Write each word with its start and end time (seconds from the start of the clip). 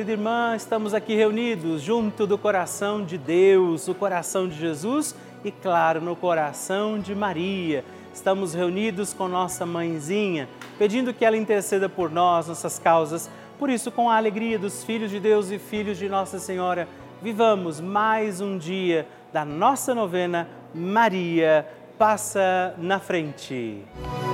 Querida 0.00 0.12
irmã, 0.12 0.56
estamos 0.56 0.94
aqui 0.94 1.14
reunidos 1.14 1.82
junto 1.82 2.26
do 2.26 2.38
coração 2.38 3.04
de 3.04 3.18
Deus, 3.18 3.86
o 3.86 3.94
coração 3.94 4.48
de 4.48 4.56
Jesus 4.56 5.14
e, 5.44 5.52
claro, 5.52 6.00
no 6.00 6.16
coração 6.16 6.98
de 6.98 7.14
Maria. 7.14 7.84
Estamos 8.10 8.54
reunidos 8.54 9.12
com 9.12 9.28
nossa 9.28 9.66
mãezinha, 9.66 10.48
pedindo 10.78 11.12
que 11.12 11.22
ela 11.22 11.36
interceda 11.36 11.86
por 11.86 12.10
nós, 12.10 12.48
nossas 12.48 12.78
causas. 12.78 13.28
Por 13.58 13.68
isso, 13.68 13.92
com 13.92 14.08
a 14.08 14.16
alegria 14.16 14.58
dos 14.58 14.82
filhos 14.82 15.10
de 15.10 15.20
Deus 15.20 15.50
e 15.50 15.58
filhos 15.58 15.98
de 15.98 16.08
Nossa 16.08 16.38
Senhora, 16.38 16.88
vivamos 17.20 17.78
mais 17.78 18.40
um 18.40 18.56
dia 18.56 19.06
da 19.30 19.44
nossa 19.44 19.94
novena 19.94 20.48
Maria 20.74 21.68
Passa 21.98 22.74
na 22.78 22.98
Frente. 22.98 23.84
O 24.26 24.29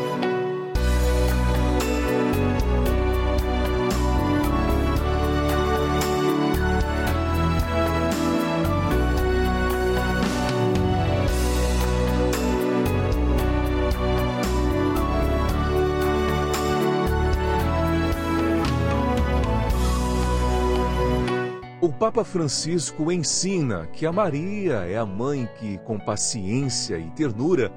Papa 22.06 22.22
Francisco 22.22 23.10
ensina 23.10 23.88
que 23.88 24.06
a 24.06 24.12
Maria 24.12 24.74
é 24.88 24.96
a 24.96 25.04
mãe 25.04 25.48
que, 25.58 25.76
com 25.78 25.98
paciência 25.98 26.96
e 26.98 27.10
ternura, 27.10 27.72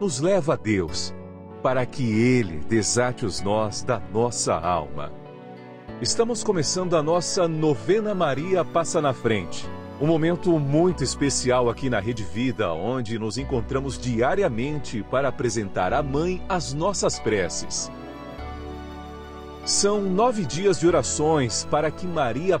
nos 0.00 0.20
leva 0.20 0.52
a 0.52 0.56
Deus, 0.56 1.12
para 1.64 1.84
que 1.84 2.04
Ele 2.04 2.60
desate 2.60 3.26
os 3.26 3.40
nós 3.40 3.82
da 3.82 3.98
nossa 3.98 4.54
alma. 4.54 5.12
Estamos 6.00 6.44
começando 6.44 6.96
a 6.96 7.02
nossa 7.02 7.48
novena 7.48 8.14
Maria 8.14 8.64
Passa 8.64 9.00
na 9.00 9.12
Frente. 9.12 9.68
Um 10.00 10.06
momento 10.06 10.56
muito 10.60 11.02
especial 11.02 11.68
aqui 11.68 11.90
na 11.90 11.98
Rede 11.98 12.22
Vida, 12.22 12.72
onde 12.72 13.18
nos 13.18 13.36
encontramos 13.36 13.98
diariamente 13.98 15.04
para 15.10 15.26
apresentar 15.26 15.92
à 15.92 16.04
Mãe 16.04 16.40
as 16.48 16.72
nossas 16.72 17.18
preces. 17.18 17.90
São 19.64 20.00
nove 20.00 20.44
dias 20.44 20.78
de 20.78 20.86
orações 20.86 21.66
para 21.68 21.90
que 21.90 22.06
Maria 22.06 22.60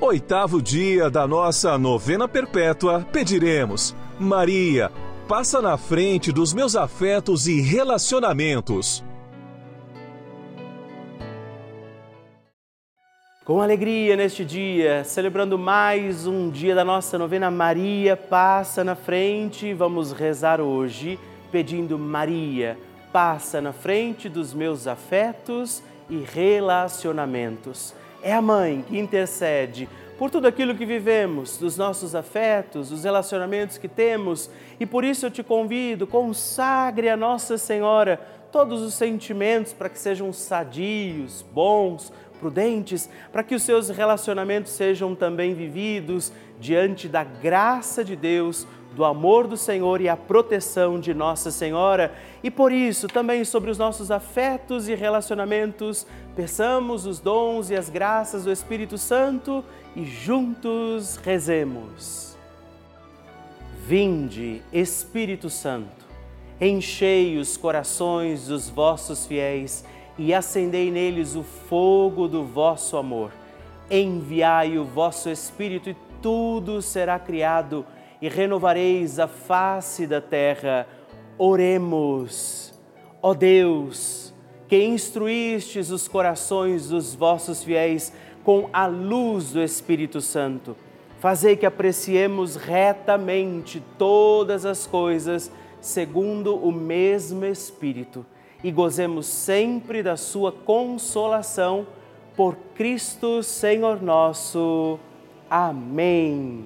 oitavo 0.00 0.60
dia 0.60 1.08
da 1.08 1.26
nossa 1.26 1.78
novena 1.78 2.26
perpétua, 2.26 3.06
pediremos: 3.12 3.94
Maria, 4.18 4.90
passa 5.28 5.62
na 5.62 5.76
frente 5.76 6.32
dos 6.32 6.52
meus 6.52 6.76
afetos 6.76 7.46
e 7.46 7.60
relacionamentos. 7.60 9.04
Com 13.44 13.60
alegria 13.60 14.16
neste 14.16 14.42
dia, 14.42 15.04
celebrando 15.04 15.58
mais 15.58 16.26
um 16.26 16.48
dia 16.48 16.74
da 16.74 16.82
nossa 16.82 17.18
novena 17.18 17.50
Maria 17.50 18.16
Passa 18.16 18.82
na 18.82 18.94
Frente, 18.94 19.74
vamos 19.74 20.12
rezar 20.12 20.62
hoje 20.62 21.18
pedindo 21.52 21.98
Maria, 21.98 22.78
passa 23.12 23.60
na 23.60 23.70
frente 23.70 24.30
dos 24.30 24.54
meus 24.54 24.86
afetos 24.86 25.82
e 26.08 26.24
relacionamentos 26.24 27.94
é 28.24 28.32
a 28.32 28.42
mãe 28.42 28.82
que 28.88 28.98
intercede 28.98 29.88
por 30.18 30.30
tudo 30.30 30.46
aquilo 30.46 30.74
que 30.74 30.86
vivemos, 30.86 31.58
dos 31.58 31.76
nossos 31.76 32.14
afetos, 32.14 32.88
dos 32.88 33.04
relacionamentos 33.04 33.76
que 33.76 33.88
temos, 33.88 34.48
e 34.80 34.86
por 34.86 35.04
isso 35.04 35.26
eu 35.26 35.30
te 35.30 35.42
convido, 35.42 36.06
consagre 36.06 37.08
a 37.08 37.16
Nossa 37.16 37.58
Senhora 37.58 38.18
todos 38.50 38.80
os 38.80 38.94
sentimentos 38.94 39.72
para 39.72 39.88
que 39.88 39.98
sejam 39.98 40.32
sadios, 40.32 41.44
bons, 41.52 42.12
prudentes, 42.38 43.10
para 43.32 43.42
que 43.42 43.54
os 43.54 43.62
seus 43.62 43.88
relacionamentos 43.90 44.72
sejam 44.72 45.14
também 45.14 45.52
vividos 45.52 46.32
diante 46.60 47.08
da 47.08 47.24
graça 47.24 48.04
de 48.04 48.16
Deus 48.16 48.66
do 48.94 49.04
amor 49.04 49.46
do 49.46 49.56
Senhor 49.56 50.00
e 50.00 50.08
a 50.08 50.16
proteção 50.16 50.98
de 51.00 51.12
Nossa 51.12 51.50
Senhora. 51.50 52.14
E 52.42 52.50
por 52.50 52.72
isso, 52.72 53.08
também 53.08 53.44
sobre 53.44 53.70
os 53.70 53.76
nossos 53.76 54.10
afetos 54.10 54.88
e 54.88 54.94
relacionamentos, 54.94 56.06
peçamos 56.34 57.06
os 57.06 57.20
dons 57.20 57.70
e 57.70 57.76
as 57.76 57.88
graças 57.88 58.44
do 58.44 58.52
Espírito 58.52 58.98
Santo 58.98 59.64
e 59.94 60.04
juntos 60.04 61.16
rezemos. 61.16 62.36
Vinde, 63.86 64.62
Espírito 64.72 65.50
Santo, 65.50 66.04
enchei 66.60 67.36
os 67.36 67.56
corações 67.56 68.48
dos 68.48 68.68
vossos 68.68 69.26
fiéis 69.26 69.84
e 70.16 70.32
acendei 70.32 70.90
neles 70.90 71.36
o 71.36 71.42
fogo 71.42 72.26
do 72.26 72.44
vosso 72.44 72.96
amor. 72.96 73.30
Enviai 73.90 74.78
o 74.78 74.84
vosso 74.84 75.28
Espírito 75.28 75.90
e 75.90 75.96
tudo 76.22 76.80
será 76.80 77.18
criado 77.18 77.84
e 78.22 78.28
renovareis 78.28 79.18
a 79.18 79.28
face 79.28 80.06
da 80.06 80.20
terra. 80.20 80.88
Oremos. 81.36 82.72
Ó 83.20 83.34
Deus, 83.34 84.23
que 84.68 84.82
instruístes 84.82 85.90
os 85.90 86.08
corações 86.08 86.88
dos 86.88 87.14
vossos 87.14 87.62
fiéis 87.62 88.12
com 88.42 88.68
a 88.72 88.86
luz 88.86 89.52
do 89.52 89.62
Espírito 89.62 90.20
Santo, 90.20 90.76
fazei 91.18 91.56
que 91.56 91.66
apreciemos 91.66 92.56
retamente 92.56 93.82
todas 93.98 94.66
as 94.66 94.86
coisas 94.86 95.50
segundo 95.80 96.56
o 96.56 96.72
mesmo 96.72 97.44
Espírito 97.44 98.24
e 98.62 98.70
gozemos 98.70 99.26
sempre 99.26 100.02
da 100.02 100.16
sua 100.16 100.50
consolação 100.50 101.86
por 102.34 102.56
Cristo 102.74 103.42
Senhor 103.42 104.02
nosso. 104.02 104.98
Amém. 105.50 106.64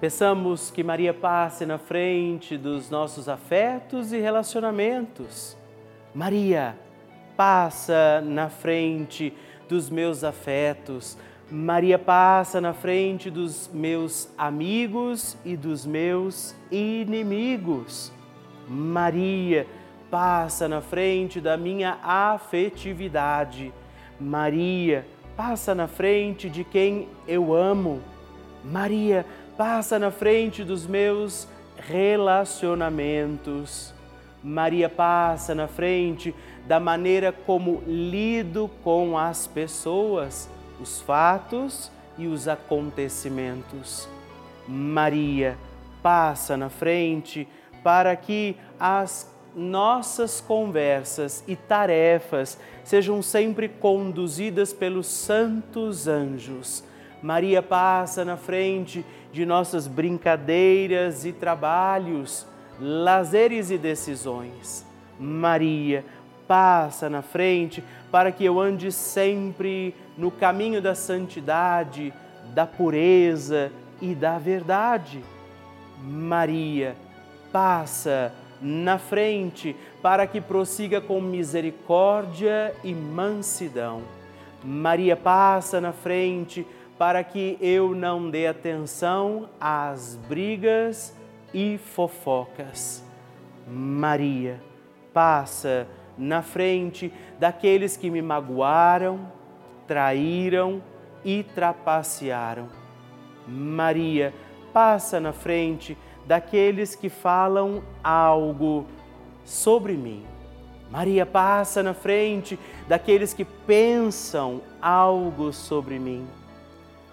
Peçamos 0.00 0.70
que 0.70 0.82
Maria 0.82 1.12
passe 1.12 1.66
na 1.66 1.76
frente 1.76 2.56
dos 2.56 2.88
nossos 2.88 3.28
afetos 3.28 4.14
e 4.14 4.18
relacionamentos. 4.18 5.59
Maria, 6.14 6.76
passa 7.36 8.20
na 8.20 8.48
frente 8.48 9.32
dos 9.68 9.88
meus 9.88 10.24
afetos. 10.24 11.16
Maria 11.50 11.98
passa 11.98 12.60
na 12.60 12.72
frente 12.72 13.30
dos 13.30 13.70
meus 13.72 14.28
amigos 14.36 15.36
e 15.44 15.56
dos 15.56 15.86
meus 15.86 16.54
inimigos. 16.70 18.12
Maria 18.68 19.66
passa 20.10 20.68
na 20.68 20.80
frente 20.80 21.40
da 21.40 21.56
minha 21.56 21.98
afetividade. 22.02 23.72
Maria 24.18 25.06
passa 25.36 25.74
na 25.74 25.86
frente 25.86 26.50
de 26.50 26.64
quem 26.64 27.08
eu 27.26 27.54
amo. 27.54 28.00
Maria 28.64 29.24
passa 29.56 29.98
na 29.98 30.10
frente 30.10 30.62
dos 30.62 30.86
meus 30.86 31.48
relacionamentos. 31.76 33.94
Maria 34.42 34.88
passa 34.88 35.54
na 35.54 35.68
frente 35.68 36.34
da 36.66 36.80
maneira 36.80 37.32
como 37.32 37.82
lido 37.86 38.70
com 38.82 39.18
as 39.18 39.46
pessoas, 39.46 40.48
os 40.80 41.00
fatos 41.00 41.90
e 42.16 42.26
os 42.26 42.48
acontecimentos. 42.48 44.08
Maria 44.66 45.58
passa 46.02 46.56
na 46.56 46.70
frente 46.70 47.46
para 47.82 48.14
que 48.16 48.56
as 48.78 49.30
nossas 49.54 50.40
conversas 50.40 51.42
e 51.46 51.56
tarefas 51.56 52.58
sejam 52.84 53.20
sempre 53.20 53.68
conduzidas 53.68 54.72
pelos 54.72 55.06
santos 55.06 56.06
anjos. 56.06 56.84
Maria 57.22 57.62
passa 57.62 58.24
na 58.24 58.36
frente 58.36 59.04
de 59.32 59.44
nossas 59.44 59.86
brincadeiras 59.86 61.24
e 61.24 61.32
trabalhos, 61.32 62.46
lazeres 62.80 63.70
e 63.70 63.78
decisões. 63.78 64.86
Maria, 65.18 66.04
passa 66.48 67.08
na 67.08 67.22
frente 67.22 67.84
para 68.10 68.32
que 68.32 68.44
eu 68.44 68.58
ande 68.58 68.90
sempre 68.90 69.94
no 70.16 70.30
caminho 70.30 70.82
da 70.82 70.94
santidade, 70.94 72.12
da 72.54 72.66
pureza 72.66 73.70
e 74.00 74.14
da 74.14 74.38
verdade. 74.38 75.22
Maria, 76.02 76.96
passa 77.52 78.32
na 78.60 78.98
frente 78.98 79.76
para 80.02 80.26
que 80.26 80.40
prossiga 80.40 81.00
com 81.00 81.20
misericórdia 81.20 82.74
e 82.82 82.92
mansidão. 82.92 84.02
Maria 84.64 85.16
passa 85.16 85.80
na 85.80 85.92
frente 85.92 86.66
para 86.98 87.22
que 87.22 87.56
eu 87.60 87.94
não 87.94 88.28
dê 88.28 88.46
atenção 88.46 89.48
às 89.58 90.16
brigas 90.28 91.14
e 91.52 91.78
fofocas. 91.78 93.04
Maria, 93.66 94.60
passa 95.12 95.86
na 96.16 96.42
frente 96.42 97.12
daqueles 97.38 97.96
que 97.96 98.10
me 98.10 98.20
magoaram, 98.20 99.20
traíram 99.86 100.82
e 101.24 101.42
trapacearam. 101.42 102.68
Maria, 103.46 104.32
passa 104.72 105.18
na 105.18 105.32
frente 105.32 105.96
daqueles 106.26 106.94
que 106.94 107.08
falam 107.08 107.82
algo 108.02 108.86
sobre 109.44 109.94
mim. 109.94 110.24
Maria 110.90 111.24
passa 111.24 111.82
na 111.82 111.94
frente 111.94 112.58
daqueles 112.88 113.32
que 113.32 113.44
pensam 113.44 114.60
algo 114.82 115.52
sobre 115.52 115.98
mim. 115.98 116.26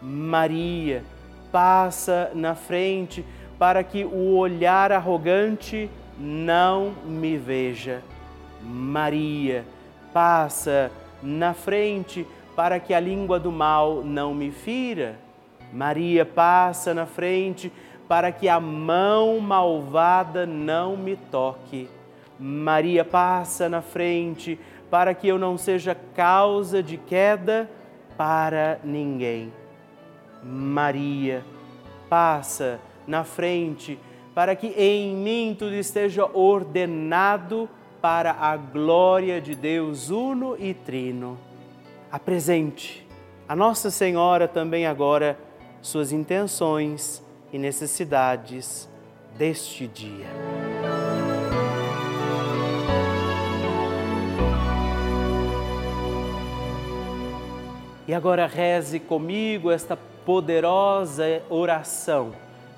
Maria 0.02 1.04
passa 1.52 2.32
na 2.34 2.56
frente 2.56 3.24
para 3.58 3.84
que 3.84 4.06
o 4.06 4.36
olhar 4.36 4.92
arrogante 4.92 5.90
não 6.20 6.94
me 7.06 7.38
veja. 7.38 8.02
Maria 8.62 9.66
passa 10.14 10.92
na 11.22 11.54
frente 11.54 12.26
para 12.56 12.80
que 12.80 12.94
a 12.94 13.00
língua 13.00 13.40
do 13.40 13.52
mal 13.52 14.04
não 14.04 14.34
me 14.34 14.52
fira. 14.52 15.16
Maria 15.72 16.26
passa 16.26 16.94
na 16.94 17.06
frente 17.06 17.72
para 18.08 18.32
que 18.32 18.48
a 18.48 18.60
mão 18.60 19.40
malvada 19.40 20.46
não 20.46 20.96
me 20.96 21.16
toque. 21.16 21.90
Maria 22.40 23.04
passa 23.04 23.68
na 23.68 23.82
frente 23.82 24.60
para 24.90 25.14
que 25.14 25.28
eu 25.28 25.38
não 25.38 25.58
seja 25.58 25.96
causa 26.16 26.82
de 26.82 26.98
queda 26.98 27.70
para 28.16 28.80
ninguém. 28.84 29.52
Maria 30.44 31.44
passa 32.10 32.80
na 33.08 33.24
frente 33.24 33.98
para 34.38 34.56
que 34.56 34.68
em 34.68 35.16
mim 35.16 35.56
tudo 35.58 35.74
esteja 35.74 36.24
ordenado 36.26 37.68
para 38.00 38.34
a 38.34 38.56
glória 38.56 39.42
de 39.42 39.56
Deus 39.56 40.12
uno 40.12 40.56
e 40.60 40.76
trino. 40.76 41.40
Apresente 42.12 43.08
a 43.50 43.56
Nossa 43.56 43.90
Senhora 43.90 44.48
também 44.48 44.86
agora 44.86 45.40
suas 45.82 46.12
intenções 46.12 47.24
e 47.52 47.58
necessidades 47.58 48.88
deste 49.36 49.88
dia. 49.88 50.28
E 58.08 58.14
agora 58.14 58.46
reze 58.46 59.00
comigo 59.00 59.72
esta 59.72 59.98
poderosa 59.98 61.42
oração 61.50 62.47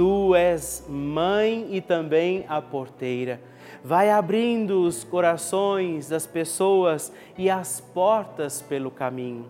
tu 0.00 0.34
és 0.34 0.86
mãe 0.88 1.68
e 1.70 1.78
também 1.82 2.46
a 2.48 2.62
porteira. 2.62 3.38
Vai 3.84 4.10
abrindo 4.10 4.82
os 4.82 5.04
corações 5.04 6.08
das 6.08 6.26
pessoas 6.26 7.12
e 7.36 7.50
as 7.50 7.82
portas 7.82 8.62
pelo 8.62 8.90
caminho. 8.90 9.44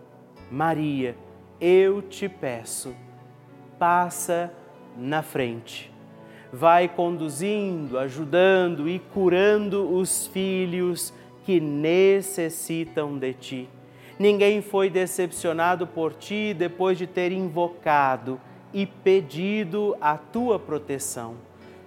Maria, 0.51 1.15
eu 1.61 2.01
te 2.01 2.27
peço, 2.27 2.93
passa 3.79 4.51
na 4.97 5.23
frente. 5.23 5.89
Vai 6.51 6.89
conduzindo, 6.89 7.97
ajudando 7.97 8.89
e 8.89 8.99
curando 8.99 9.89
os 9.95 10.27
filhos 10.27 11.13
que 11.45 11.61
necessitam 11.61 13.17
de 13.17 13.33
ti 13.35 13.69
Ninguém 14.21 14.61
foi 14.61 14.87
decepcionado 14.87 15.87
por 15.87 16.13
ti 16.13 16.53
depois 16.53 16.95
de 16.95 17.07
ter 17.07 17.31
invocado 17.31 18.39
e 18.73 18.85
pedido 18.85 19.95
a 19.99 20.17
tua 20.17 20.59
proteção. 20.59 21.35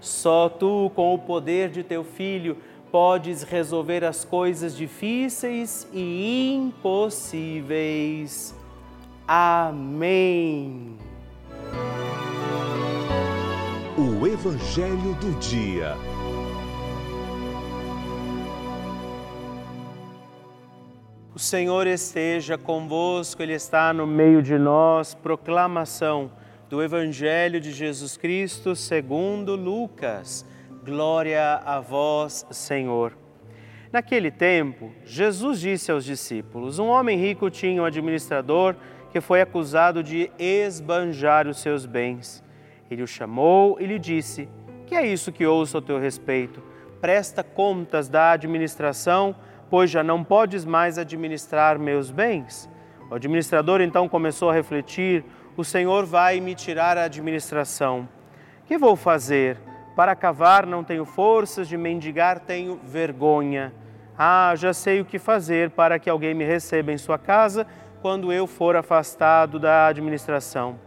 Só 0.00 0.48
tu, 0.48 0.90
com 0.94 1.14
o 1.14 1.18
poder 1.18 1.70
de 1.70 1.82
teu 1.82 2.04
filho, 2.04 2.56
podes 2.92 3.42
resolver 3.42 4.04
as 4.04 4.24
coisas 4.24 4.76
difíceis 4.76 5.88
e 5.92 6.54
impossíveis. 6.54 7.64
Amém. 9.26 10.96
O 13.96 14.26
Evangelho 14.26 15.14
do 15.14 15.32
Dia. 15.40 15.96
O 21.34 21.38
Senhor 21.38 21.86
esteja 21.88 22.56
convosco, 22.56 23.42
Ele 23.42 23.54
está 23.54 23.92
no 23.92 24.06
meio 24.06 24.40
de 24.40 24.56
nós. 24.56 25.14
Proclamação 25.14 26.30
do 26.74 26.82
Evangelho 26.82 27.60
de 27.60 27.70
Jesus 27.70 28.16
Cristo 28.16 28.74
segundo 28.74 29.54
Lucas. 29.54 30.44
Glória 30.84 31.62
a 31.64 31.78
vós, 31.78 32.44
Senhor. 32.50 33.16
Naquele 33.92 34.28
tempo, 34.28 34.90
Jesus 35.04 35.60
disse 35.60 35.92
aos 35.92 36.04
discípulos: 36.04 36.80
Um 36.80 36.88
homem 36.88 37.16
rico 37.16 37.48
tinha 37.48 37.80
um 37.80 37.84
administrador 37.84 38.74
que 39.12 39.20
foi 39.20 39.40
acusado 39.40 40.02
de 40.02 40.32
esbanjar 40.36 41.46
os 41.46 41.60
seus 41.60 41.86
bens. 41.86 42.42
Ele 42.90 43.04
o 43.04 43.06
chamou 43.06 43.76
e 43.80 43.86
lhe 43.86 44.00
disse: 44.00 44.48
Que 44.84 44.96
é 44.96 45.06
isso 45.06 45.30
que 45.30 45.46
ouço 45.46 45.78
a 45.78 45.80
teu 45.80 46.00
respeito? 46.00 46.60
Presta 47.00 47.44
contas 47.44 48.08
da 48.08 48.32
administração 48.32 49.36
pois 49.70 49.90
já 49.92 50.02
não 50.02 50.24
podes 50.24 50.64
mais 50.64 50.98
administrar 50.98 51.78
meus 51.78 52.10
bens? 52.10 52.68
O 53.08 53.14
administrador 53.14 53.80
então 53.80 54.08
começou 54.08 54.50
a 54.50 54.52
refletir: 54.52 55.24
o 55.56 55.64
Senhor 55.64 56.04
vai 56.04 56.40
me 56.40 56.54
tirar 56.54 56.98
a 56.98 57.04
administração. 57.04 58.08
Que 58.66 58.76
vou 58.76 58.96
fazer? 58.96 59.58
Para 59.94 60.16
cavar 60.16 60.66
não 60.66 60.82
tenho 60.82 61.04
forças, 61.04 61.68
de 61.68 61.76
mendigar 61.76 62.40
tenho 62.40 62.80
vergonha. 62.82 63.72
Ah, 64.18 64.54
já 64.56 64.72
sei 64.72 65.00
o 65.00 65.04
que 65.04 65.18
fazer 65.18 65.70
para 65.70 65.98
que 65.98 66.10
alguém 66.10 66.34
me 66.34 66.44
receba 66.44 66.92
em 66.92 66.98
sua 66.98 67.18
casa 67.18 67.66
quando 68.02 68.32
eu 68.32 68.46
for 68.46 68.76
afastado 68.76 69.58
da 69.58 69.86
administração. 69.86 70.78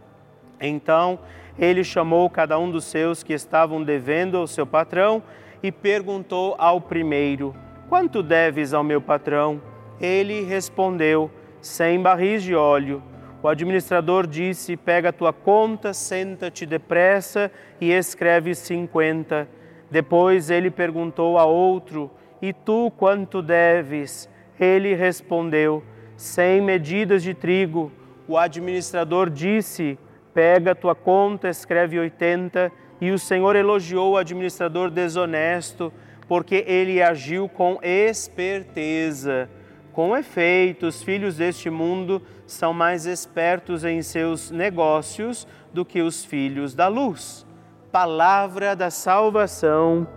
Então 0.59 1.19
ele 1.57 1.83
chamou 1.83 2.29
cada 2.29 2.59
um 2.59 2.69
dos 2.69 2.86
seus 2.86 3.24
que 3.24 3.33
estavam 3.33 3.83
devendo 3.83 4.38
ao 4.38 4.47
seu 4.47 4.65
patrão 4.65 5.24
e 5.63 5.71
perguntou 5.71 6.55
ao 6.57 6.81
primeiro: 6.81 7.55
Quanto 7.89 8.21
deves 8.21 8.74
ao 8.74 8.83
meu 8.83 9.01
patrão? 9.01 9.62
Ele 10.00 10.41
respondeu: 10.41 11.31
Cem 11.62 12.01
barris 12.01 12.43
de 12.43 12.53
óleo. 12.53 13.01
O 13.41 13.48
administrador 13.48 14.25
disse: 14.25 14.75
Pega 14.75 15.10
a 15.10 15.13
tua 15.13 15.32
conta, 15.32 15.94
senta-te 15.94 16.65
depressa 16.65 17.51
e 17.79 17.91
escreve 17.91 18.56
cinquenta. 18.56 19.48
Depois 19.91 20.50
ele 20.50 20.72
perguntou 20.72 21.38
a 21.38 21.46
outro: 21.46 22.12
E 22.41 22.51
tu 22.51 22.91
quanto 22.98 23.41
deves? 23.41 24.29
Ele 24.60 24.96
respondeu: 24.96 25.84
Cem 26.15 26.62
medidas 26.62 27.22
de 27.22 27.34
trigo. 27.34 27.91
O 28.27 28.38
administrador 28.38 29.29
disse: 29.29 29.98
Pega 30.34 30.72
a 30.72 30.75
tua 30.75 30.96
conta, 30.96 31.50
escreve 31.50 32.00
oitenta. 32.00 32.72
E 33.00 33.12
o 33.12 33.20
Senhor 33.20 33.56
elogiou 33.56 34.13
o 34.13 34.17
administrador 34.17 34.89
desonesto 34.89 35.94
porque 36.27 36.65
ele 36.67 37.01
agiu 37.01 37.48
com 37.48 37.79
esperteza. 37.82 39.50
Com 39.97 40.15
efeito, 40.15 40.85
os 40.85 41.01
filhos 41.01 41.37
deste 41.37 41.71
mundo 41.71 42.21
são 42.45 42.71
mais 42.71 43.07
espertos 43.07 43.83
em 43.83 44.03
seus 44.03 44.51
negócios 44.51 45.47
do 45.73 45.83
que 45.83 46.03
os 46.03 46.23
filhos 46.23 46.75
da 46.75 46.87
luz. 46.87 47.47
palavra 47.91 48.75
da 48.75 48.91
salvação. 48.91 50.07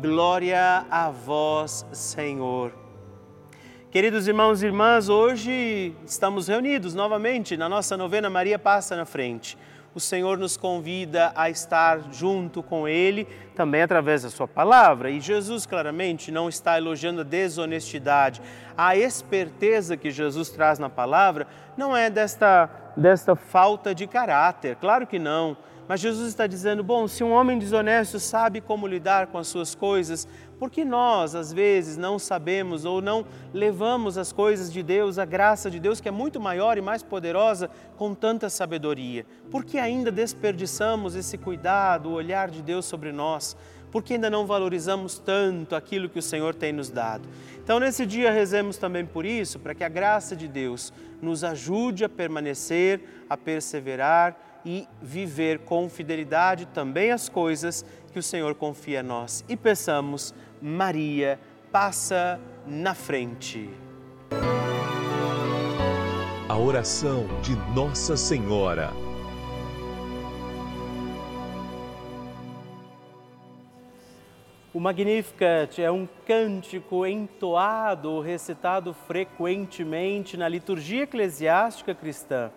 Glória 0.00 0.86
a 0.90 1.10
vós, 1.10 1.84
Senhor. 1.92 2.72
Queridos 3.90 4.26
irmãos 4.26 4.62
e 4.62 4.66
irmãs, 4.68 5.10
hoje 5.10 5.94
estamos 6.06 6.48
reunidos 6.48 6.94
novamente 6.94 7.58
na 7.58 7.68
nossa 7.68 7.94
novena 7.94 8.30
Maria 8.30 8.58
Passa 8.58 8.96
na 8.96 9.04
Frente. 9.04 9.58
O 9.96 10.00
Senhor 10.00 10.36
nos 10.36 10.58
convida 10.58 11.32
a 11.34 11.48
estar 11.48 12.12
junto 12.12 12.62
com 12.62 12.86
Ele, 12.86 13.24
também 13.54 13.80
através 13.80 14.24
da 14.24 14.28
Sua 14.28 14.46
palavra. 14.46 15.08
E 15.08 15.22
Jesus 15.22 15.64
claramente 15.64 16.30
não 16.30 16.50
está 16.50 16.76
elogiando 16.76 17.22
a 17.22 17.24
desonestidade. 17.24 18.42
A 18.76 18.94
esperteza 18.94 19.96
que 19.96 20.10
Jesus 20.10 20.50
traz 20.50 20.78
na 20.78 20.90
palavra 20.90 21.46
não 21.78 21.96
é 21.96 22.10
desta, 22.10 22.68
desta 22.94 23.34
falta 23.34 23.94
de 23.94 24.06
caráter, 24.06 24.76
claro 24.76 25.06
que 25.06 25.18
não 25.18 25.56
mas 25.88 26.00
Jesus 26.00 26.28
está 26.28 26.46
dizendo: 26.46 26.82
bom, 26.82 27.06
se 27.06 27.22
um 27.22 27.32
homem 27.32 27.58
desonesto 27.58 28.18
sabe 28.18 28.60
como 28.60 28.86
lidar 28.86 29.28
com 29.28 29.38
as 29.38 29.46
suas 29.46 29.74
coisas, 29.74 30.26
por 30.58 30.70
que 30.70 30.84
nós, 30.84 31.34
às 31.34 31.52
vezes, 31.52 31.96
não 31.96 32.18
sabemos 32.18 32.84
ou 32.84 33.02
não 33.02 33.26
levamos 33.52 34.16
as 34.16 34.32
coisas 34.32 34.72
de 34.72 34.82
Deus, 34.82 35.18
a 35.18 35.24
graça 35.24 35.70
de 35.70 35.78
Deus, 35.78 36.00
que 36.00 36.08
é 36.08 36.12
muito 36.12 36.40
maior 36.40 36.78
e 36.78 36.80
mais 36.80 37.02
poderosa, 37.02 37.70
com 37.96 38.14
tanta 38.14 38.48
sabedoria? 38.48 39.26
Por 39.50 39.64
que 39.64 39.78
ainda 39.78 40.10
desperdiçamos 40.10 41.14
esse 41.14 41.36
cuidado, 41.36 42.08
o 42.08 42.14
olhar 42.14 42.50
de 42.50 42.62
Deus 42.62 42.86
sobre 42.86 43.12
nós? 43.12 43.56
Por 43.92 44.02
que 44.02 44.14
ainda 44.14 44.28
não 44.28 44.46
valorizamos 44.46 45.18
tanto 45.18 45.74
aquilo 45.76 46.08
que 46.08 46.18
o 46.18 46.22
Senhor 46.22 46.54
tem 46.54 46.72
nos 46.72 46.90
dado? 46.90 47.28
Então, 47.62 47.78
nesse 47.78 48.04
dia, 48.04 48.30
rezemos 48.30 48.76
também 48.76 49.04
por 49.04 49.24
isso, 49.24 49.58
para 49.58 49.74
que 49.74 49.84
a 49.84 49.88
graça 49.88 50.34
de 50.34 50.48
Deus 50.48 50.92
nos 51.20 51.44
ajude 51.44 52.04
a 52.04 52.08
permanecer, 52.08 53.00
a 53.28 53.36
perseverar 53.36 54.45
e 54.66 54.88
viver 55.00 55.60
com 55.60 55.88
fidelidade 55.88 56.66
também 56.66 57.12
as 57.12 57.28
coisas 57.28 57.84
que 58.12 58.18
o 58.18 58.22
Senhor 58.22 58.56
confia 58.56 58.98
a 58.98 59.02
nós. 59.02 59.44
E 59.48 59.56
peçamos, 59.56 60.34
Maria, 60.60 61.38
passa 61.70 62.40
na 62.66 62.92
frente. 62.92 63.70
A 66.48 66.58
oração 66.58 67.26
de 67.42 67.54
Nossa 67.72 68.16
Senhora. 68.16 68.90
O 74.74 74.80
Magnificat 74.80 75.80
é 75.80 75.90
um 75.90 76.08
cântico 76.26 77.06
entoado, 77.06 78.20
recitado 78.20 78.92
frequentemente 78.92 80.36
na 80.36 80.48
liturgia 80.48 81.04
eclesiástica 81.04 81.94
cristã. 81.94 82.50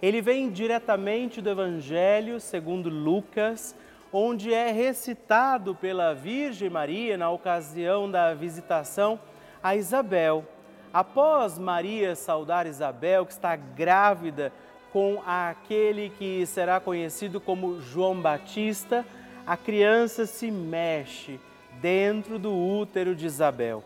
Ele 0.00 0.20
vem 0.22 0.48
diretamente 0.48 1.42
do 1.42 1.50
Evangelho 1.50 2.38
segundo 2.38 2.88
Lucas, 2.88 3.74
onde 4.12 4.54
é 4.54 4.70
recitado 4.70 5.74
pela 5.74 6.14
Virgem 6.14 6.70
Maria 6.70 7.16
na 7.16 7.30
ocasião 7.30 8.08
da 8.08 8.32
visitação 8.32 9.18
a 9.60 9.74
Isabel. 9.74 10.44
Após 10.92 11.58
Maria 11.58 12.14
saudar 12.14 12.64
Isabel, 12.66 13.26
que 13.26 13.32
está 13.32 13.56
grávida 13.56 14.52
com 14.92 15.20
aquele 15.26 16.10
que 16.10 16.46
será 16.46 16.78
conhecido 16.78 17.40
como 17.40 17.80
João 17.80 18.20
Batista, 18.20 19.04
a 19.44 19.56
criança 19.56 20.26
se 20.26 20.48
mexe 20.48 21.40
dentro 21.80 22.38
do 22.38 22.54
útero 22.54 23.16
de 23.16 23.26
Isabel. 23.26 23.82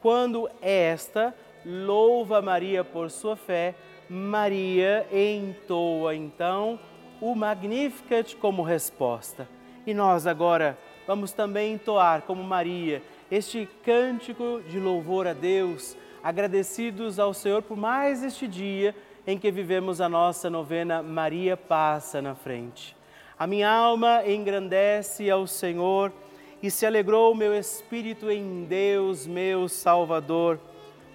Quando 0.00 0.48
esta 0.62 1.34
louva 1.64 2.40
Maria 2.40 2.84
por 2.84 3.10
sua 3.10 3.34
fé, 3.34 3.74
Maria 4.08 5.06
entoa 5.12 6.14
então 6.14 6.78
o 7.20 7.34
Magnificat 7.34 8.36
como 8.36 8.62
resposta. 8.62 9.48
E 9.86 9.92
nós 9.92 10.26
agora 10.26 10.78
vamos 11.06 11.32
também 11.32 11.74
entoar 11.74 12.22
como 12.22 12.42
Maria 12.42 13.02
este 13.30 13.68
cântico 13.84 14.62
de 14.68 14.78
louvor 14.78 15.26
a 15.26 15.32
Deus, 15.32 15.96
agradecidos 16.22 17.18
ao 17.18 17.34
Senhor 17.34 17.62
por 17.62 17.76
mais 17.76 18.22
este 18.22 18.46
dia 18.46 18.94
em 19.26 19.38
que 19.38 19.50
vivemos 19.50 20.00
a 20.00 20.08
nossa 20.08 20.48
novena 20.48 21.02
Maria 21.02 21.56
passa 21.56 22.22
na 22.22 22.34
frente. 22.34 22.96
A 23.38 23.46
minha 23.46 23.70
alma 23.70 24.22
engrandece 24.26 25.28
ao 25.28 25.46
Senhor 25.46 26.12
e 26.62 26.70
se 26.70 26.86
alegrou 26.86 27.32
o 27.32 27.36
meu 27.36 27.52
espírito 27.54 28.30
em 28.30 28.64
Deus, 28.64 29.26
meu 29.26 29.68
Salvador 29.68 30.60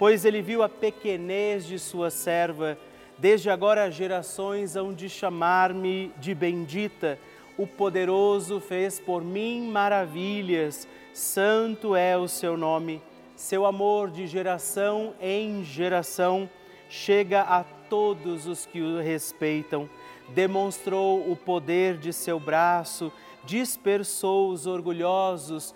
pois 0.01 0.25
ele 0.25 0.41
viu 0.41 0.63
a 0.63 0.67
pequenez 0.67 1.63
de 1.63 1.77
sua 1.77 2.09
serva. 2.09 2.75
Desde 3.19 3.51
agora 3.51 3.91
gerações 3.91 4.75
hão 4.75 4.91
de 4.91 5.07
chamar-me 5.07 6.11
de 6.17 6.33
bendita. 6.33 7.19
O 7.55 7.67
poderoso 7.67 8.59
fez 8.59 8.99
por 8.99 9.23
mim 9.23 9.69
maravilhas, 9.69 10.87
santo 11.13 11.95
é 11.95 12.17
o 12.17 12.27
seu 12.27 12.57
nome. 12.57 12.99
Seu 13.35 13.63
amor 13.63 14.09
de 14.09 14.25
geração 14.25 15.13
em 15.21 15.63
geração 15.63 16.49
chega 16.89 17.41
a 17.41 17.63
todos 17.87 18.47
os 18.47 18.65
que 18.65 18.81
o 18.81 18.99
respeitam. 18.99 19.87
Demonstrou 20.29 21.31
o 21.31 21.35
poder 21.35 21.97
de 21.97 22.11
seu 22.11 22.39
braço, 22.39 23.13
dispersou 23.45 24.49
os 24.49 24.65
orgulhosos, 24.65 25.75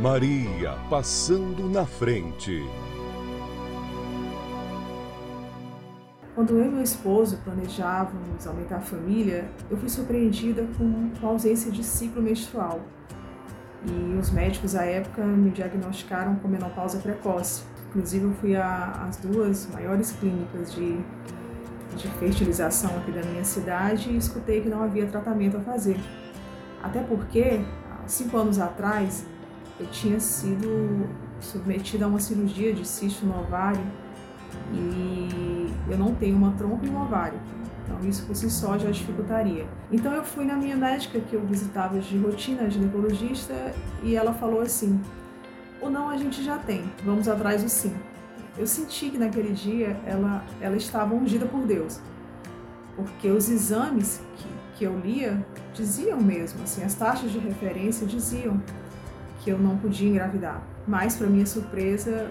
Maria 0.00 0.78
passando 0.88 1.68
na 1.68 1.84
frente. 1.84 2.64
Quando 6.36 6.56
eu 6.56 6.66
e 6.66 6.68
meu 6.68 6.82
esposo 6.82 7.38
planejávamos 7.38 8.46
aumentar 8.46 8.76
a 8.76 8.80
família, 8.80 9.50
eu 9.68 9.76
fui 9.76 9.88
surpreendida 9.88 10.64
com 10.78 11.10
a 11.20 11.26
ausência 11.26 11.72
de 11.72 11.82
ciclo 11.82 12.22
menstrual. 12.22 12.80
E 13.84 14.16
os 14.16 14.30
médicos 14.30 14.76
à 14.76 14.84
época 14.84 15.24
me 15.24 15.50
diagnosticaram 15.50 16.36
com 16.36 16.46
menopausa 16.46 16.98
precoce. 16.98 17.64
Inclusive, 17.88 18.24
eu 18.26 18.34
fui 18.34 18.54
às 18.54 19.16
duas 19.16 19.68
maiores 19.72 20.12
clínicas 20.12 20.72
de, 20.74 20.96
de 21.96 22.08
fertilização 22.20 22.96
aqui 22.98 23.10
da 23.10 23.22
minha 23.22 23.44
cidade 23.44 24.10
e 24.10 24.16
escutei 24.16 24.60
que 24.60 24.68
não 24.68 24.80
havia 24.80 25.06
tratamento 25.06 25.56
a 25.56 25.60
fazer. 25.60 25.98
Até 26.84 27.02
porque, 27.02 27.64
cinco 28.06 28.36
anos 28.36 28.60
atrás, 28.60 29.26
eu 29.78 29.86
tinha 29.86 30.18
sido 30.18 31.08
submetida 31.40 32.04
a 32.04 32.08
uma 32.08 32.18
cirurgia 32.18 32.72
de 32.72 32.86
cisto 32.86 33.24
no 33.24 33.38
ovário 33.40 33.84
e 34.72 35.72
eu 35.88 35.96
não 35.96 36.14
tenho 36.14 36.36
uma 36.36 36.52
trompa 36.52 36.86
e 36.86 36.90
um 36.90 37.00
ovário. 37.00 37.38
Então 37.84 38.08
isso 38.08 38.26
por 38.26 38.36
si 38.36 38.50
só 38.50 38.78
já 38.78 38.90
dificultaria. 38.90 39.66
Então 39.90 40.12
eu 40.12 40.24
fui 40.24 40.44
na 40.44 40.54
minha 40.54 40.76
médica 40.76 41.20
que 41.20 41.34
eu 41.34 41.44
visitava 41.46 41.98
de 41.98 42.18
rotina, 42.18 42.68
ginecologista, 42.68 43.72
e 44.02 44.14
ela 44.14 44.34
falou 44.34 44.60
assim: 44.60 45.00
"O 45.80 45.88
não 45.88 46.10
a 46.10 46.16
gente 46.16 46.42
já 46.42 46.58
tem, 46.58 46.84
vamos 47.04 47.28
atrás 47.28 47.62
do 47.62 47.68
sim". 47.68 47.94
eu 48.58 48.66
senti 48.66 49.10
que 49.10 49.18
naquele 49.18 49.52
dia 49.52 49.98
ela, 50.04 50.44
ela 50.60 50.76
estava 50.76 51.14
ungida 51.14 51.46
por 51.46 51.64
Deus. 51.64 52.00
Porque 52.96 53.30
os 53.30 53.48
exames 53.48 54.20
que, 54.36 54.48
que 54.74 54.84
eu 54.84 54.98
lia 54.98 55.46
diziam 55.72 56.20
mesmo, 56.20 56.64
assim, 56.64 56.82
as 56.82 56.94
taxas 56.94 57.30
de 57.30 57.38
referência 57.38 58.04
diziam 58.04 58.60
que 59.38 59.50
eu 59.50 59.58
não 59.58 59.76
podia 59.76 60.08
engravidar. 60.08 60.62
Mas, 60.86 61.16
para 61.16 61.26
minha 61.26 61.46
surpresa, 61.46 62.30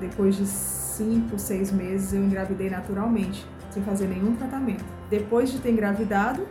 depois 0.00 0.36
de 0.36 0.46
cinco, 0.46 1.38
seis 1.38 1.72
meses, 1.72 2.12
eu 2.12 2.22
engravidei 2.22 2.70
naturalmente, 2.70 3.46
sem 3.70 3.82
fazer 3.82 4.06
nenhum 4.06 4.34
tratamento. 4.36 4.84
Depois 5.10 5.50
de 5.50 5.58
ter 5.58 5.70
engravidado, 5.70 6.46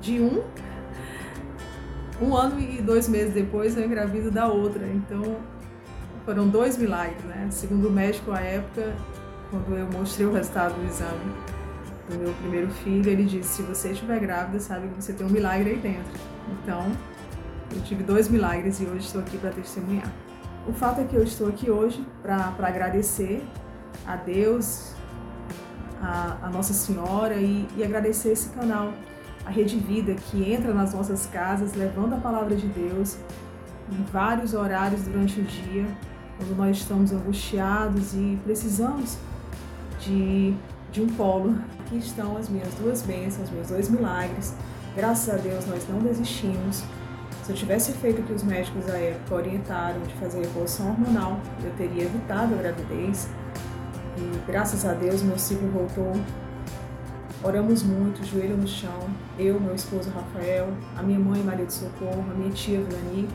de 0.00 0.20
um, 0.20 0.42
um 2.22 2.34
ano 2.34 2.58
e 2.58 2.80
dois 2.80 3.08
meses 3.08 3.34
depois, 3.34 3.76
eu 3.76 3.84
engravido 3.84 4.30
da 4.30 4.48
outra. 4.48 4.86
Então, 4.86 5.36
foram 6.24 6.48
dois 6.48 6.76
milagres, 6.76 7.22
né? 7.24 7.48
Segundo 7.50 7.88
o 7.88 7.90
médico 7.90 8.32
à 8.32 8.40
época, 8.40 8.94
quando 9.50 9.76
eu 9.76 9.86
mostrei 9.90 10.26
o 10.26 10.32
resultado 10.32 10.74
do 10.74 10.86
exame 10.86 11.34
do 12.08 12.18
meu 12.18 12.32
primeiro 12.34 12.68
filho, 12.68 13.08
ele 13.08 13.24
disse: 13.24 13.56
se 13.56 13.62
você 13.62 13.90
estiver 13.90 14.20
grávida, 14.20 14.60
sabe 14.60 14.88
que 14.88 15.02
você 15.02 15.12
tem 15.12 15.26
um 15.26 15.30
milagre 15.30 15.70
aí 15.70 15.78
dentro. 15.78 16.20
Então, 16.62 16.92
eu 17.74 17.82
tive 17.82 18.02
dois 18.02 18.28
milagres 18.28 18.80
e 18.80 18.84
hoje 18.84 19.06
estou 19.06 19.20
aqui 19.20 19.38
para 19.38 19.50
testemunhar. 19.50 20.10
O 20.66 20.72
fato 20.72 21.00
é 21.00 21.04
que 21.04 21.14
eu 21.14 21.22
estou 21.22 21.48
aqui 21.48 21.70
hoje 21.70 22.04
para 22.22 22.54
agradecer 22.58 23.46
a 24.06 24.16
Deus, 24.16 24.92
a, 26.00 26.36
a 26.42 26.50
Nossa 26.50 26.72
Senhora 26.72 27.34
e, 27.34 27.66
e 27.76 27.84
agradecer 27.84 28.32
esse 28.32 28.50
canal, 28.50 28.92
a 29.44 29.50
Rede 29.50 29.76
Vida, 29.78 30.14
que 30.14 30.52
entra 30.52 30.74
nas 30.74 30.92
nossas 30.92 31.26
casas 31.26 31.74
levando 31.74 32.14
a 32.14 32.18
palavra 32.18 32.54
de 32.54 32.66
Deus 32.66 33.16
em 33.90 34.02
vários 34.12 34.54
horários 34.54 35.02
durante 35.02 35.40
o 35.40 35.44
dia, 35.44 35.86
quando 36.36 36.56
nós 36.56 36.76
estamos 36.76 37.12
angustiados 37.12 38.14
e 38.14 38.38
precisamos 38.44 39.16
de, 40.00 40.54
de 40.92 41.02
um 41.02 41.08
polo. 41.08 41.56
Aqui 41.80 41.98
estão 41.98 42.36
as 42.36 42.48
minhas 42.48 42.72
duas 42.74 43.02
bênçãos, 43.02 43.50
meus 43.50 43.68
dois 43.68 43.88
milagres. 43.88 44.54
Graças 44.94 45.32
a 45.32 45.38
Deus 45.38 45.66
nós 45.66 45.86
não 45.88 46.00
desistimos. 46.00 46.84
Se 47.42 47.52
eu 47.52 47.56
tivesse 47.56 47.92
feito 47.92 48.20
o 48.20 48.24
que 48.24 48.32
os 48.32 48.42
médicos 48.42 48.86
da 48.86 48.96
época 48.96 49.34
orientaram 49.34 50.00
de 50.02 50.14
fazer 50.14 50.40
reposição 50.40 50.90
hormonal, 50.90 51.40
eu 51.64 51.70
teria 51.72 52.04
evitado 52.04 52.54
a 52.54 52.58
gravidez. 52.58 53.28
E 54.16 54.50
graças 54.50 54.84
a 54.84 54.92
Deus 54.92 55.22
meu 55.22 55.38
ciclo 55.38 55.68
voltou. 55.68 56.12
Oramos 57.42 57.82
muito, 57.82 58.24
joelho 58.24 58.56
no 58.56 58.68
chão. 58.68 59.08
Eu, 59.38 59.58
meu 59.58 59.74
esposo 59.74 60.10
Rafael, 60.10 60.68
a 60.96 61.02
minha 61.02 61.18
mãe 61.18 61.42
Maria 61.42 61.64
de 61.64 61.72
Socorro, 61.72 62.24
a 62.30 62.34
minha 62.34 62.50
tia 62.50 62.80
Vilani. 62.82 63.28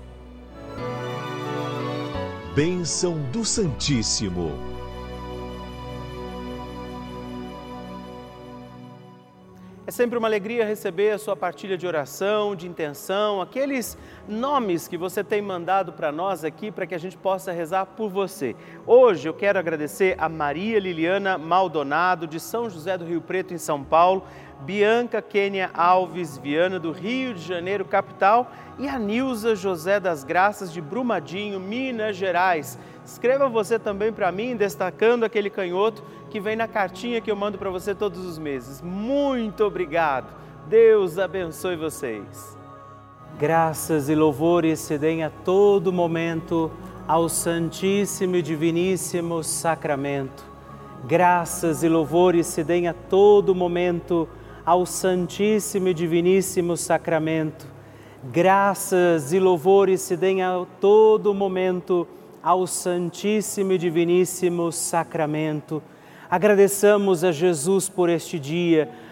Bênção 2.56 3.20
do 3.32 3.46
Santíssimo. 3.46 4.52
É 9.86 9.92
sempre 9.92 10.18
uma 10.18 10.28
alegria 10.28 10.66
receber 10.66 11.12
a 11.12 11.18
sua 11.18 11.34
partilha 11.34 11.78
de 11.78 11.88
oração, 11.88 12.58
de 12.58 12.68
intenção, 12.68 13.42
aqueles 13.42 13.98
nomes 14.28 14.88
que 14.88 14.98
você 14.98 15.24
tem 15.24 15.42
mandado 15.42 15.94
para 15.94 16.12
nós 16.12 16.44
aqui 16.44 16.72
para 16.72 16.86
que 16.86 16.94
a 16.94 16.98
gente 16.98 17.18
possa 17.18 17.52
rezar 17.52 17.86
por 17.86 18.10
você. 18.10 18.56
Hoje 18.86 19.28
eu 19.28 19.34
quero 19.34 19.58
agradecer 19.58 20.16
a 20.18 20.28
Maria 20.28 20.80
Liliana 20.80 21.38
Maldonado, 21.38 22.28
de 22.28 22.40
São 22.40 22.70
José 22.70 22.98
do 22.98 23.06
Rio 23.06 23.22
Preto, 23.22 23.54
em 23.54 23.58
São 23.58 23.84
Paulo, 23.84 24.24
Bianca 24.62 25.22
Kênia 25.22 25.70
Alves 25.74 26.38
Viana, 26.38 26.80
do 26.80 26.92
Rio 26.92 27.34
de 27.34 27.42
Janeiro, 27.42 27.86
capital, 27.86 28.52
e 28.80 28.88
a 28.88 28.98
Nilza 28.98 29.56
José 29.56 30.00
das 30.00 30.24
Graças, 30.24 30.72
de 30.74 30.82
Brumadinho, 30.82 31.60
Minas 31.60 32.16
Gerais. 32.16 32.78
Escreva 33.06 33.48
você 33.48 33.80
também 33.80 34.12
para 34.12 34.32
mim, 34.32 34.56
destacando 34.56 35.24
aquele 35.24 35.50
canhoto 35.50 36.04
que 36.30 36.40
vem 36.40 36.56
na 36.56 36.68
cartinha 36.68 37.22
que 37.22 37.32
eu 37.32 37.36
mando 37.36 37.58
para 37.58 37.70
você 37.70 37.96
todos 37.96 38.26
os 38.26 38.38
meses. 38.38 38.82
Muito 38.82 39.64
obrigado. 39.64 40.28
Deus 40.68 41.18
abençoe 41.18 41.78
vocês. 41.78 42.57
Graças 43.40 44.10
e 44.10 44.16
louvores 44.16 44.80
se 44.80 44.98
deem 44.98 45.24
a 45.24 45.30
todo 45.30 45.94
momento 45.94 46.72
ao 47.08 47.30
Santíssimo 47.30 48.36
e 48.36 48.42
Diviníssimo 48.42 49.44
Sacramento. 49.44 50.44
Graças 51.06 51.84
e 51.84 51.88
louvores 51.88 52.48
se 52.48 52.64
deem 52.64 52.88
a 52.88 52.96
todo 52.96 53.54
momento 53.54 54.28
ao 54.66 54.88
Santíssimo 54.88 55.88
e 55.90 55.94
Diviníssimo 55.94 56.76
Sacramento. 56.76 57.68
Graças 58.24 59.32
e 59.32 59.40
louvores 59.40 60.02
se 60.02 60.18
deem 60.18 60.42
a 60.42 60.66
todo 60.82 61.32
momento 61.32 62.08
ao 62.42 62.66
Santíssimo 62.66 63.74
e 63.74 63.78
Diviníssimo 63.78 64.72
Sacramento. 64.72 65.80
Agradeçamos 66.28 67.24
a 67.24 67.32
Jesus 67.32 67.88
por 67.88 68.10
este 68.10 68.40
dia, 68.40 68.90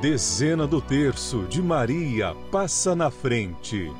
Dezena 0.00 0.66
do 0.66 0.78
terço 0.78 1.44
de 1.44 1.62
Maria 1.62 2.36
passa 2.52 2.94
na 2.94 3.10
frente. 3.10 3.90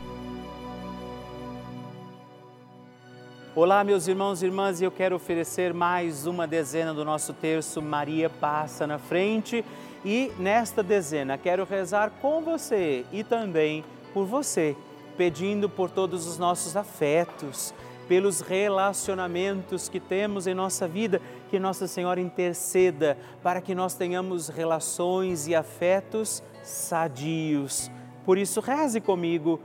Olá, 3.54 3.82
meus 3.82 4.06
irmãos 4.06 4.42
e 4.42 4.44
irmãs, 4.44 4.78
e 4.78 4.84
eu 4.84 4.90
quero 4.90 5.16
oferecer 5.16 5.72
mais 5.72 6.26
uma 6.26 6.46
dezena 6.46 6.92
do 6.92 7.02
nosso 7.02 7.32
terço 7.32 7.80
Maria 7.80 8.28
passa 8.28 8.86
na 8.86 8.98
frente. 8.98 9.64
E 10.04 10.30
nesta 10.38 10.82
dezena 10.82 11.38
quero 11.38 11.64
rezar 11.64 12.10
com 12.20 12.42
você 12.42 13.06
e 13.10 13.24
também 13.24 13.82
por 14.12 14.26
você, 14.26 14.76
pedindo 15.16 15.66
por 15.66 15.88
todos 15.88 16.26
os 16.26 16.36
nossos 16.36 16.76
afetos 16.76 17.72
pelos 18.08 18.40
relacionamentos 18.40 19.88
que 19.88 19.98
temos 19.98 20.46
em 20.46 20.54
nossa 20.54 20.86
vida, 20.86 21.20
que 21.50 21.58
Nossa 21.58 21.86
Senhora 21.86 22.20
interceda 22.20 23.16
para 23.42 23.60
que 23.60 23.74
nós 23.74 23.94
tenhamos 23.94 24.48
relações 24.48 25.46
e 25.46 25.54
afetos 25.54 26.42
sadios. 26.62 27.90
Por 28.24 28.38
isso, 28.38 28.60
reze 28.60 29.00
comigo, 29.00 29.60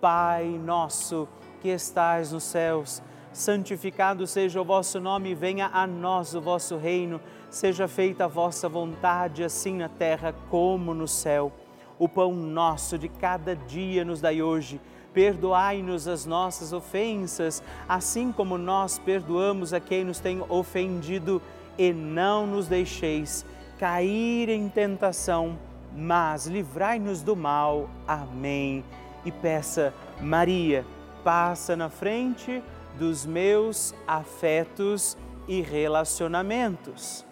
Pai 0.00 0.44
nosso 0.44 1.26
que 1.62 1.68
estais 1.68 2.30
nos 2.30 2.44
céus, 2.44 3.02
santificado 3.32 4.26
seja 4.26 4.60
o 4.60 4.64
vosso 4.64 5.00
nome, 5.00 5.34
venha 5.34 5.70
a 5.72 5.86
nós 5.86 6.34
o 6.34 6.40
vosso 6.40 6.76
reino, 6.76 7.20
seja 7.48 7.88
feita 7.88 8.26
a 8.26 8.28
vossa 8.28 8.68
vontade, 8.68 9.42
assim 9.42 9.76
na 9.76 9.88
terra 9.88 10.34
como 10.50 10.92
no 10.92 11.08
céu. 11.08 11.50
O 11.98 12.06
pão 12.08 12.34
nosso 12.34 12.98
de 12.98 13.08
cada 13.08 13.56
dia 13.56 14.04
nos 14.04 14.20
dai 14.20 14.42
hoje 14.42 14.80
Perdoai-nos 15.14 16.08
as 16.08 16.26
nossas 16.26 16.72
ofensas, 16.72 17.62
assim 17.88 18.32
como 18.32 18.58
nós 18.58 18.98
perdoamos 18.98 19.72
a 19.72 19.78
quem 19.78 20.04
nos 20.04 20.18
tem 20.18 20.44
ofendido, 20.48 21.40
e 21.78 21.92
não 21.92 22.46
nos 22.46 22.66
deixeis 22.66 23.46
cair 23.78 24.48
em 24.48 24.68
tentação, 24.68 25.58
mas 25.96 26.46
livrai-nos 26.46 27.22
do 27.22 27.36
mal. 27.36 27.88
Amém. 28.06 28.84
E 29.24 29.30
peça, 29.30 29.94
Maria, 30.20 30.84
passa 31.22 31.76
na 31.76 31.88
frente 31.88 32.62
dos 32.98 33.24
meus 33.24 33.94
afetos 34.06 35.16
e 35.46 35.60
relacionamentos. 35.60 37.24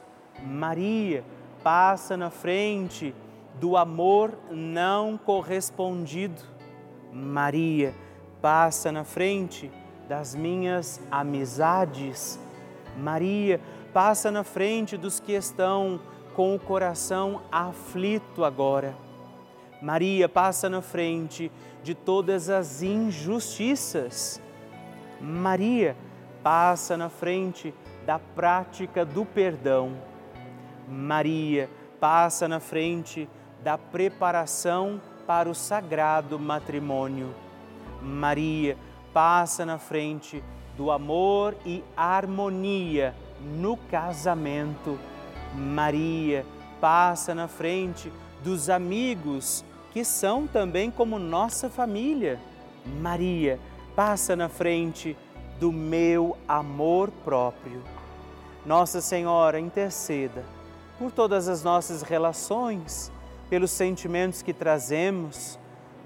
Maria, 0.44 1.24
passa 1.62 2.16
na 2.16 2.30
frente 2.30 3.14
do 3.60 3.76
amor 3.76 4.32
não 4.50 5.16
correspondido 5.16 6.52
Maria, 7.12 7.94
passa 8.40 8.90
na 8.90 9.04
frente 9.04 9.70
das 10.08 10.34
minhas 10.34 11.00
amizades. 11.10 12.40
Maria, 12.96 13.60
passa 13.92 14.30
na 14.30 14.42
frente 14.42 14.96
dos 14.96 15.20
que 15.20 15.32
estão 15.32 16.00
com 16.34 16.54
o 16.54 16.58
coração 16.58 17.42
aflito 17.52 18.44
agora. 18.44 18.96
Maria, 19.82 20.28
passa 20.28 20.70
na 20.70 20.80
frente 20.80 21.52
de 21.82 21.94
todas 21.94 22.48
as 22.48 22.82
injustiças. 22.82 24.40
Maria, 25.20 25.96
passa 26.42 26.96
na 26.96 27.08
frente 27.08 27.74
da 28.06 28.18
prática 28.18 29.04
do 29.04 29.24
perdão. 29.24 29.96
Maria, 30.88 31.68
passa 32.00 32.48
na 32.48 32.60
frente 32.60 33.28
da 33.62 33.76
preparação 33.76 35.00
para 35.32 35.48
o 35.48 35.54
sagrado 35.54 36.38
matrimônio. 36.38 37.34
Maria 38.02 38.76
passa 39.14 39.64
na 39.64 39.78
frente 39.78 40.44
do 40.76 40.90
amor 40.90 41.56
e 41.64 41.82
harmonia 41.96 43.14
no 43.40 43.78
casamento. 43.78 44.98
Maria 45.54 46.44
passa 46.82 47.34
na 47.34 47.48
frente 47.48 48.12
dos 48.44 48.68
amigos 48.68 49.64
que 49.90 50.04
são 50.04 50.46
também 50.46 50.90
como 50.90 51.18
nossa 51.18 51.70
família. 51.70 52.38
Maria 53.00 53.58
passa 53.96 54.36
na 54.36 54.50
frente 54.50 55.16
do 55.58 55.72
meu 55.72 56.36
amor 56.46 57.10
próprio. 57.24 57.82
Nossa 58.66 59.00
Senhora, 59.00 59.58
interceda 59.58 60.44
por 60.98 61.10
todas 61.10 61.48
as 61.48 61.64
nossas 61.64 62.02
relações 62.02 63.10
pelos 63.52 63.70
sentimentos 63.70 64.40
que 64.40 64.54
trazemos, 64.54 65.58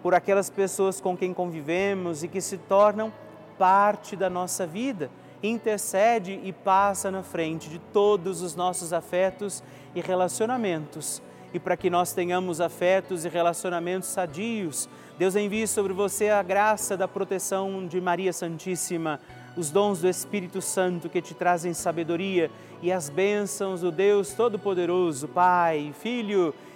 por 0.03 0.13
aquelas 0.13 0.51
pessoas 0.51 1.01
com 1.01 1.17
quem 1.17 1.33
convivemos 1.33 2.25
e 2.25 2.29
que 2.29 2.41
se 2.41 2.59
tornam 2.59 3.13
parte 3.57 4.17
da 4.17 4.29
nossa 4.29 4.67
vida. 4.67 5.09
Intercede 5.41 6.41
e 6.43 6.53
passa 6.53 7.09
na 7.09 7.23
frente 7.23 7.71
de 7.71 7.79
todos 7.79 8.43
os 8.43 8.57
nossos 8.57 8.93
afetos 8.93 9.63
e 9.95 10.01
relacionamentos. 10.01 11.23
E 11.55 11.61
para 11.61 11.77
que 11.77 11.89
nós 11.89 12.13
tenhamos 12.13 12.61
afetos 12.61 13.25
e 13.25 13.29
relacionamentos 13.29 14.09
sadios, 14.09 14.89
Deus 15.17 15.37
envie 15.37 15.69
sobre 15.69 15.93
você 15.93 16.31
a 16.31 16.43
graça 16.43 16.97
da 16.97 17.07
proteção 17.07 17.87
de 17.87 18.01
Maria 18.01 18.33
Santíssima, 18.33 19.21
os 19.57 19.71
dons 19.71 20.01
do 20.01 20.09
Espírito 20.09 20.61
Santo 20.61 21.09
que 21.09 21.23
te 21.23 21.33
trazem 21.33 21.73
sabedoria 21.73 22.51
e 22.83 22.91
as 22.91 23.09
bênçãos 23.09 23.83
do 23.83 23.93
Deus 23.93 24.35
Todo-Poderoso, 24.35 25.29
Pai, 25.29 25.95
Filho 26.01 26.53
e 26.53 26.76